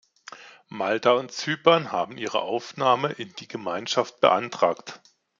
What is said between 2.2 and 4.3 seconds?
Aufnahme in die Gemeinschaft